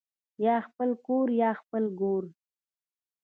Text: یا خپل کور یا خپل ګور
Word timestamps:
یا 0.45 0.55
خپل 0.67 0.89
کور 1.05 1.27
یا 1.41 1.49
خپل 1.61 1.83
ګور 1.99 2.23